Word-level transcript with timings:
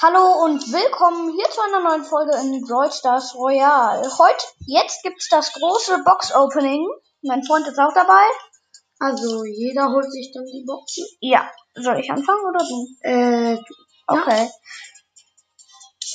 Hallo 0.00 0.42
und 0.44 0.72
willkommen 0.72 1.32
hier 1.34 1.50
zu 1.50 1.60
einer 1.60 1.80
neuen 1.80 2.04
Folge 2.04 2.34
in 2.38 2.64
Brawl 2.66 2.90
Stars 2.90 3.34
Royale. 3.34 4.10
Heute, 4.18 4.46
jetzt 4.66 5.02
gibt's 5.02 5.28
das 5.28 5.52
große 5.52 6.02
Box-Opening. 6.02 6.86
Mein 7.22 7.44
Freund 7.44 7.66
ist 7.66 7.78
auch 7.78 7.92
dabei. 7.92 8.24
Also, 9.00 9.44
jeder 9.44 9.88
holt 9.88 10.10
sich 10.10 10.32
dann 10.32 10.46
die 10.46 10.64
Boxen. 10.66 11.04
Ja, 11.20 11.50
soll 11.74 12.00
ich 12.00 12.10
anfangen 12.10 12.44
oder 12.46 12.64
du? 12.66 12.88
Äh, 13.02 13.58
Okay. 14.06 14.50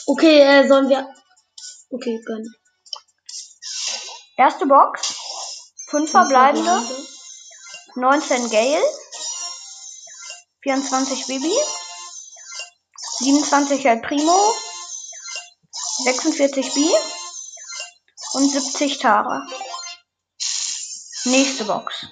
okay, 0.07 0.41
äh, 0.41 0.67
sollen 0.67 0.89
wir. 0.89 1.07
Okay, 1.91 2.19
gönn. 2.25 2.45
Erste 4.37 4.65
Box. 4.65 5.13
Fünf 5.87 6.09
verbleibende. 6.09 6.81
19 7.95 8.49
Gale. 8.49 8.83
24 10.61 11.27
Bibi. 11.27 11.53
27 13.19 13.85
El 13.85 14.01
Primo. 14.01 14.55
46 16.05 16.73
B. 16.73 16.89
Und 18.33 18.49
70 18.49 18.99
Tara. 18.99 19.45
Nächste 21.25 21.65
Box. 21.65 22.07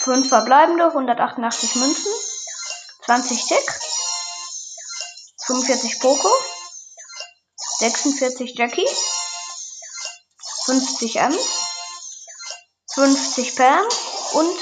5 0.00 0.28
verbleibende, 0.28 0.84
188 0.86 1.74
Münzen. 1.76 2.12
20 3.06 3.46
Tick. 3.46 3.80
45 5.46 6.00
Poco. 6.00 6.28
46 7.78 8.54
Jackie. 8.56 8.88
50 10.66 11.16
M. 11.16 11.38
50 12.94 13.56
Pam. 13.56 13.84
Und 14.34 14.58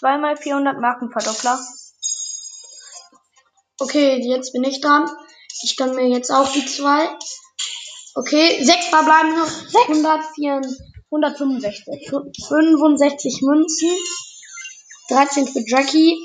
2x400 0.00 0.80
Markenverdoppler. 0.80 1.60
Okay, 3.82 4.22
jetzt 4.22 4.52
bin 4.52 4.62
ich 4.62 4.80
dran. 4.80 5.10
Ich 5.64 5.76
gönn 5.76 5.96
mir 5.96 6.06
jetzt 6.06 6.30
auch 6.30 6.48
die 6.52 6.64
zwei. 6.64 7.08
Okay, 8.14 8.62
sechs 8.62 8.86
verbleibende. 8.86 9.42
104, 9.88 10.60
165. 11.10 12.08
65 12.46 13.42
Münzen. 13.42 13.90
13 15.08 15.48
für 15.48 15.64
Jackie. 15.66 16.16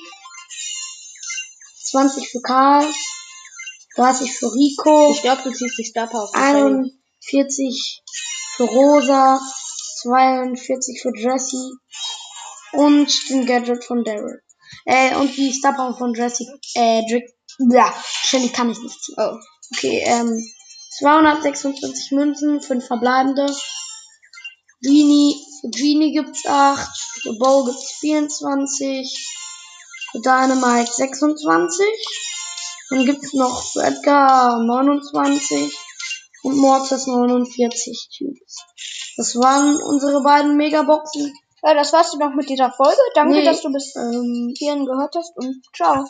20 1.86 2.30
für 2.30 2.42
Karl. 2.42 2.86
30 3.96 4.32
für 4.34 4.54
Rico. 4.54 5.12
Ich 5.14 5.24
glaube, 5.24 5.42
du 5.42 5.52
ziehst 5.52 5.80
die 5.80 5.86
Star 5.86 6.06
Power. 6.06 6.30
41 6.36 8.04
für 8.56 8.66
Rosa, 8.66 9.40
42 10.04 11.02
für 11.02 11.12
Jessie 11.18 11.72
und 12.74 13.30
den 13.32 13.48
Gadget 13.48 13.84
von 13.84 14.04
Daryl. 14.04 14.44
Äh, 14.86 15.16
und 15.16 15.36
die 15.36 15.52
Star 15.52 15.98
von 15.98 16.14
Jessie, 16.14 16.48
äh, 16.76 17.02
Drake, 17.10 17.34
ja, 17.60 17.94
Shelly 18.24 18.50
kann 18.50 18.70
ich 18.70 18.80
nicht 18.80 19.04
ziehen. 19.04 19.16
Oh. 19.18 19.38
Okay, 19.76 20.04
ähm, 20.06 20.42
226 21.00 22.12
Münzen, 22.12 22.62
5 22.62 22.86
verbleibende. 22.88 23.46
Genie, 24.82 25.36
für 25.62 25.70
Genie 25.70 26.14
gibt's 26.14 26.46
8, 26.46 26.88
für 27.22 27.34
Bo 27.34 27.66
gibt's 27.66 27.94
24, 28.00 29.28
für 30.12 30.20
Dynamite 30.22 30.92
26. 30.92 31.86
Dann 32.90 33.06
gibt's 33.06 33.34
noch 33.34 33.64
für 33.72 33.84
Edgar 33.84 34.60
29 34.64 35.78
und 36.44 36.58
Mortis 36.58 37.08
49 37.08 38.10
Cubes. 38.18 38.58
Das 39.18 39.36
waren 39.36 39.78
unsere 39.82 40.22
beiden 40.22 40.56
Megaboxen. 40.58 41.34
Ja, 41.64 41.74
das 41.74 41.92
war's 41.92 42.12
dann 42.12 42.20
noch 42.20 42.36
mit 42.36 42.50
dieser 42.50 42.72
Folge. 42.72 43.02
Danke, 43.16 43.38
Nee, 43.38 43.44
dass 43.44 43.62
du 43.62 43.72
bis 43.72 43.96
Ähm, 43.96 44.54
hierhin 44.58 44.86
gehört 44.86 45.16
hast 45.16 45.36
und 45.36 45.62
ciao. 45.76 46.06